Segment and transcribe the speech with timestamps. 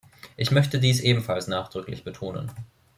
[0.35, 2.49] Ich möchte dies ebenfalls nachdrücklich betonen.